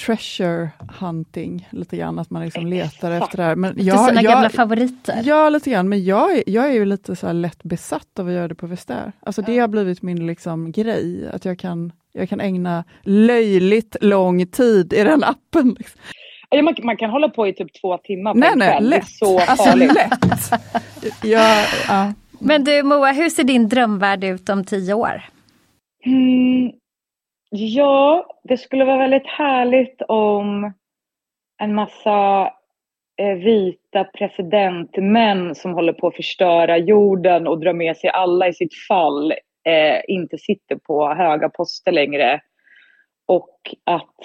[0.07, 3.57] treasure hunting, lite grann, att man liksom letar efter det här.
[3.57, 5.23] Men jag, sina jag, gamla favoriter?
[5.25, 8.49] Ja, lite grann, men jag, jag är ju lite så lätt besatt av att göra
[8.49, 9.13] det på Vestiaire.
[9.21, 14.47] Alltså det har blivit min liksom grej, att jag kan, jag kan ägna löjligt lång
[14.47, 15.77] tid i den appen.
[15.79, 16.01] Liksom.
[16.53, 18.88] Man, man, kan hålla på i typ två timmar på nej, en nej, kväll.
[18.88, 19.01] Lätt.
[19.01, 19.95] Det är så alltså, farligt.
[19.95, 20.51] Lätt.
[21.23, 22.12] ja, ja.
[22.41, 25.23] Men du Moa, hur ser din drömvärld ut om tio år?
[26.07, 26.73] Mm,
[27.55, 30.73] Ja, det skulle vara väldigt härligt om
[31.59, 32.51] en massa
[33.19, 38.53] eh, vita presidentmän som håller på att förstöra jorden och dra med sig alla i
[38.53, 39.33] sitt fall
[39.65, 42.41] eh, inte sitter på höga poster längre.
[43.27, 44.17] Och att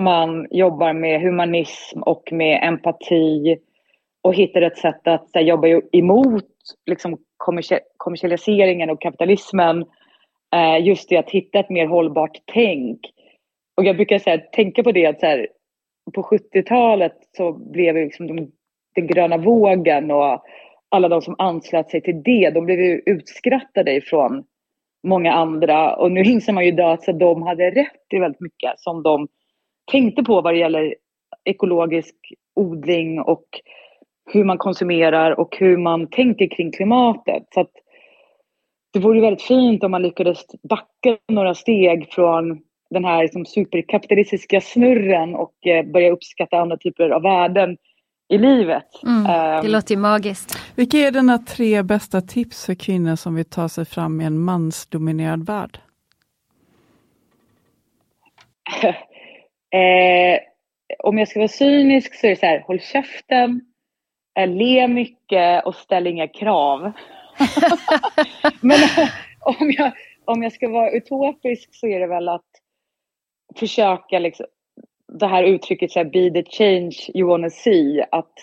[0.00, 3.58] man jobbar med humanism och med empati
[4.22, 6.44] och hittar ett sätt att här, jobba emot
[6.86, 7.18] liksom,
[7.96, 9.84] kommersialiseringen och kapitalismen
[10.54, 13.00] Eh, just det att hitta ett mer hållbart tänk.
[13.76, 15.48] Och jag brukar säga, tänka på det att så här,
[16.14, 18.50] på 70-talet så blev liksom de,
[18.94, 20.44] den gröna vågen och
[20.88, 24.44] alla de som anslöt sig till det, de blev ju utskrattade ifrån
[25.06, 25.96] många andra.
[25.96, 29.28] Och nu inser man ju idag att de hade rätt i väldigt mycket som de
[29.92, 30.94] tänkte på vad det gäller
[31.44, 32.14] ekologisk
[32.54, 33.44] odling och
[34.32, 37.42] hur man konsumerar och hur man tänker kring klimatet.
[37.54, 37.70] Så att
[38.92, 42.60] det vore väldigt fint om man lyckades backa några steg från
[42.90, 47.76] den här liksom superkapitalistiska snurren och eh, börja uppskatta andra typer av värden
[48.28, 49.02] i livet.
[49.02, 50.58] Mm, det Um, låter ju magiskt.
[50.74, 54.38] Vilka är dina tre bästa tips för kvinnor som vill ta sig fram i en
[54.38, 55.78] mansdominerad värld?
[59.74, 60.40] eh,
[60.98, 63.60] om jag ska vara cynisk så är det så här, håll käften,
[64.38, 66.80] eh, le mycket och ställ inga krav.
[68.60, 69.08] Men eh,
[69.40, 69.92] om jag,
[70.24, 72.50] om jag ska vara utopisk så är det väl att
[73.56, 74.46] försöka liksom,
[75.12, 78.34] det här uttrycket så här, be the change you wanna see, att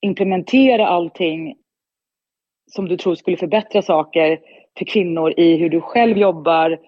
[0.00, 1.56] implementera allting
[2.70, 4.40] som du tror skulle förbättra saker
[4.78, 6.78] för kvinnor i hur du själv jobbar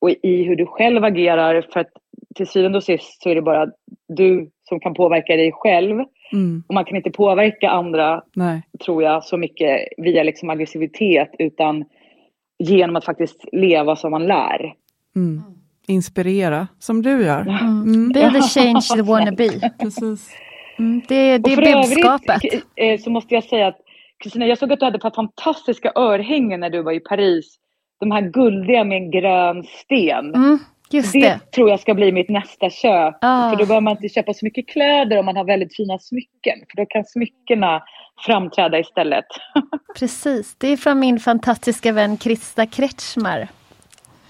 [0.00, 1.66] och i hur du själv agerar.
[1.72, 1.92] För att
[2.34, 3.66] till syvende och sist så är det bara
[4.08, 6.04] du som kan påverka dig själv.
[6.32, 8.62] Mm, Och man kan inte påverka andra, nej.
[8.84, 11.84] tror jag, så mycket via liksom aggressivitet utan
[12.58, 14.74] genom att faktiskt leva som man lär.
[15.16, 15.42] Mm.
[15.86, 17.40] Inspirera, som du gör.
[17.40, 17.82] Mm.
[17.82, 18.08] Mm.
[18.12, 19.70] Be the change you wanna be.
[19.78, 20.30] Precis.
[20.78, 22.44] Mm, det, det är Och för budskapet.
[22.44, 23.78] Övrigt, eh, så måste jag säga att
[24.22, 27.58] Kristina, jag såg att du hade ett par fantastiska örhängen när du var i Paris.
[28.00, 30.34] De här guldiga med en grön sten.
[30.34, 30.58] Mm,
[30.94, 31.40] just det, det.
[31.54, 33.14] tror jag ska bli mitt nästa köp.
[33.20, 33.50] Ah.
[33.50, 36.58] För då behöver man inte köpa så mycket kläder om man har väldigt fina smycken.
[36.70, 37.82] För då kan smyckena
[38.26, 39.24] framträda istället.
[39.98, 43.48] Precis, det är från min fantastiska vän Krista Kretschmar.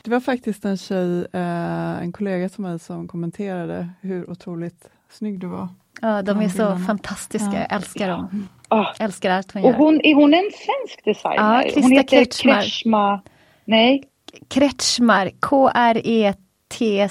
[0.05, 5.41] Det var faktiskt en tjej, eh, en kollega till mig som kommenterade hur otroligt snygg
[5.41, 5.69] du var.
[6.01, 7.59] Ja, de är så fantastiska, Ja.
[7.59, 8.49] jag älskar dem.
[8.69, 8.87] Ah.
[8.99, 9.77] Älskar allt hon Och gör.
[9.79, 11.57] hon, är hon en svensk designer?
[11.57, 12.55] Ja, Krista hon heter Kretschmar.
[12.63, 13.21] Kretschmar.
[13.65, 14.05] Nej,
[14.49, 15.31] Kretschmar,
[16.05, 16.35] E
[16.79, 17.11] Jag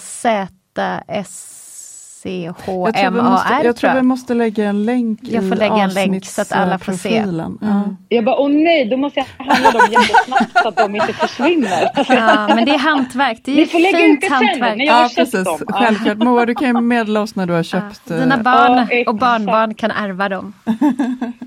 [2.96, 4.06] tror, vi måste, K-R-E-T-Z-S-C-H-M-A-R jag tror vi tror jag.
[4.06, 7.18] måste lägga en länk Jag får i lägga en länk så att alla får se.
[7.18, 7.58] Mm.
[8.10, 11.90] jag bara åh nej, då måste jag handla dem jättesnabbt så att de inte försvinner.
[12.08, 14.78] Ja, men det är hantverk, det är Ni får lägga fint ut sen, hantverk.
[14.78, 15.44] när jag har Ja, köpt precis.
[15.46, 15.60] dem.
[15.68, 16.18] Självklart.
[16.18, 18.02] Moa, du kan ju meddela oss när du har köpt.
[18.08, 20.54] Ja, eh, dina barn Ja, och barnbarn kan ärva dem.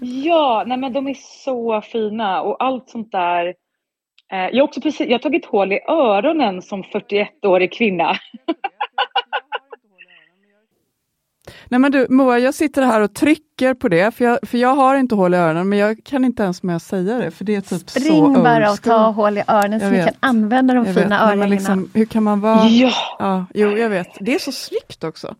[0.01, 3.55] Ja, nej men de är så fina och allt sånt där.
[4.35, 8.16] Eh, jag, har också precis, jag har tagit hål i öronen som 41-årig kvinna.
[11.68, 14.74] Nej men du Moa, jag sitter här och trycker på det, för jag, för jag
[14.74, 17.45] har inte hål i öronen, men jag kan inte ens med att säga det, för
[17.45, 19.97] det är typ så Ring old bara och ta hål i öronen så Jag vi
[19.97, 20.07] vet.
[20.07, 21.47] kan använda de fina örhängena.
[21.47, 22.66] liksom, Hur kan man vara...
[22.68, 24.09] Ja, Ja, jo, jag vet.
[24.20, 25.35] Det är så snyggt också.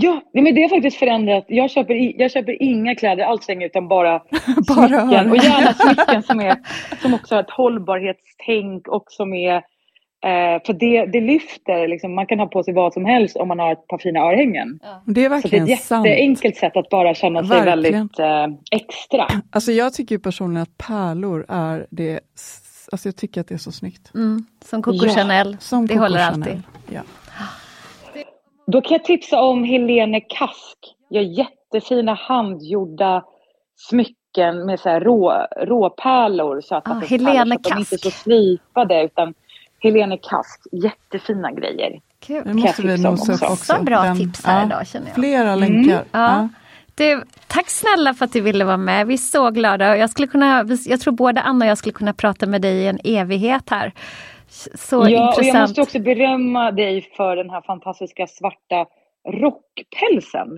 [0.00, 1.44] Ja men det har faktiskt förändrat.
[1.48, 4.18] Jag köper, i, jag köper inga kläder alls längre utan bara,
[4.68, 5.30] Bara smycken.
[5.30, 6.56] Och gärna smycken som, är,
[7.02, 9.62] som också har ett hållbarhetstänk och som är
[10.24, 13.48] Eh, för det, det lyfter, liksom, man kan ha på sig vad som helst om
[13.48, 14.78] man har ett par fina örhängen.
[14.82, 16.06] Det är Så det är verkligen ett sant.
[16.06, 18.08] jätteenkelt sätt att bara känna sig Verkligen.
[18.08, 19.26] väldigt eh, extra.
[19.50, 22.20] Alltså jag tycker ju personligen att pärlor är det,
[22.92, 24.14] alltså jag tycker att det är så snyggt.
[24.14, 26.48] Mm, som Coco Ja, Chanel, Som det Coco håller Chanel.
[26.48, 26.62] alltid.
[26.90, 27.00] Ja.
[28.72, 30.78] Då kan jag tipsa om Helene Kask.
[31.10, 33.22] Gör jättefina handgjorda
[33.76, 36.60] smycken med så här rå, råpärlor.
[36.60, 38.22] Så att Ah, att Helene så att de inte är så Kask.
[38.22, 39.34] slipade utan
[39.82, 42.00] Helene Kask, jättefina grejer.
[42.20, 42.42] Kul.
[42.46, 43.52] Det måste vi nosa upp också.
[43.52, 43.74] också.
[43.76, 45.14] Så bra Den- tips här ja, idag känner jag.
[45.14, 45.60] Flera Mm.
[45.60, 46.04] länkar.
[46.12, 46.48] Ja.
[46.94, 49.06] Du, tack snälla för att du ville vara med.
[49.06, 49.96] Vi är så glada.
[49.96, 52.86] Jag, skulle kunna, jag tror både Anna och jag skulle kunna prata med dig i
[52.86, 53.92] en evighet här.
[54.74, 55.68] Så ja, och jag intressant.
[55.68, 58.86] måste också berömma dig för den här fantastiska svarta
[59.28, 60.48] rockpälsen.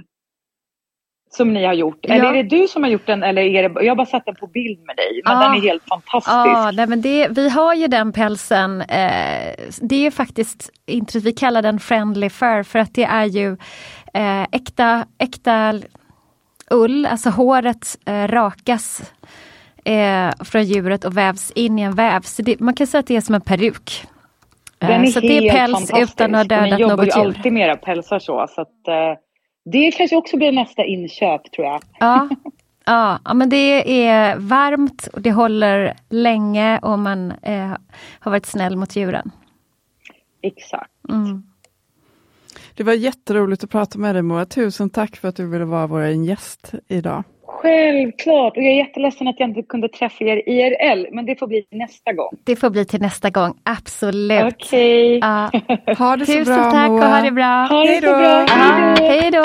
[1.30, 2.04] Som ni har gjort.
[2.04, 2.30] Eller Ja.
[2.30, 4.34] är det du som har gjort den eller är det, jag har bara sett den
[4.34, 5.22] på bild med dig.
[5.24, 5.42] Men Ja.
[5.48, 6.34] den är helt fantastisk.
[6.34, 8.80] Ja, nej, men det, vi har ju den pälsen.
[8.80, 11.24] Eh, det är faktiskt intressant.
[11.26, 13.56] Vi kallar den friendly fur för att det är ju
[14.14, 15.80] eh, äkta, äkta
[16.70, 19.12] ull, alltså håret eh, rakas
[19.84, 22.20] eh, från djuret och vävs in i en väv.
[22.20, 24.06] Så det, man kan säga att det är som en peruk.
[24.80, 27.06] Eh, Den är så helt det är päls utan att ha dödat Ni jobbar något
[27.06, 27.26] ju djur.
[27.26, 28.46] alltid med era pälsar så.
[28.50, 29.18] så att, eh,
[29.64, 31.82] det kanske också blir nästa inköp tror jag.
[31.98, 32.28] Ja,
[33.24, 37.76] ja, men det är varmt och det håller länge och man eh,
[38.20, 39.30] har varit snäll mot djuren.
[40.42, 40.90] Exakt.
[41.08, 41.42] Mm.
[42.74, 44.44] Det var jätteroligt att prata med dig Moa.
[44.44, 47.24] Tusen tack för att du ville vara vår gäst idag.
[47.46, 48.56] Självklart.
[48.56, 51.06] Och jag är jätteledsen att jag inte kunde träffa er IRL.
[51.14, 52.30] Men det får bli nästa gång.
[52.44, 54.54] Det får bli till nästa gång, absolut.
[54.54, 55.18] Okej.
[55.18, 55.50] Ja.
[55.98, 57.04] Ha det så Tusen bra tack Moa.
[57.04, 57.66] och ha det bra.
[57.70, 58.46] Ha det Hej så bra.
[59.08, 59.44] Hej då.